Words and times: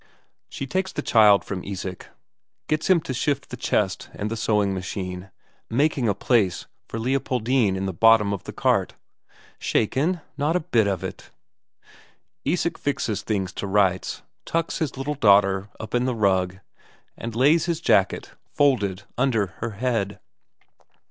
She 0.49 0.65
takes 0.65 0.91
the 0.91 1.03
child 1.03 1.45
from 1.45 1.63
Isak, 1.63 2.09
gets 2.67 2.89
him 2.89 3.01
to 3.01 3.13
shift 3.13 3.49
the 3.51 3.55
chest 3.55 4.09
and 4.15 4.31
the 4.31 4.35
sewing 4.35 4.73
machine, 4.73 5.29
making 5.69 6.09
a 6.09 6.15
place 6.15 6.65
for 6.87 6.97
Leopoldine 6.99 7.75
in 7.75 7.85
the 7.85 7.93
bottom 7.93 8.33
of 8.33 8.45
the 8.45 8.51
cart. 8.51 8.95
"Shaken? 9.59 10.21
not 10.37 10.55
a 10.55 10.59
bit 10.61 10.87
of 10.87 11.03
it!" 11.03 11.29
Isak 12.43 12.79
fixes 12.79 13.21
things 13.21 13.53
to 13.53 13.67
rights, 13.67 14.23
tucks 14.43 14.79
his 14.79 14.97
little 14.97 15.13
daughter 15.13 15.69
up 15.79 15.93
in 15.93 16.05
the 16.05 16.15
rug, 16.15 16.57
and 17.15 17.35
lays 17.35 17.67
his 17.67 17.79
jacket 17.79 18.31
folded 18.55 19.03
under 19.19 19.45
her 19.61 19.73
head. 19.77 20.19